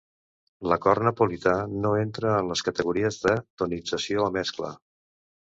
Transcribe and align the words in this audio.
L'acord 0.71 1.05
napolità 1.07 1.53
no 1.83 1.91
entra 2.05 2.33
en 2.39 2.49
les 2.53 2.65
categories 2.71 3.21
de 3.27 3.37
tonització 3.63 4.29
o 4.31 4.35
mescla. 4.39 4.73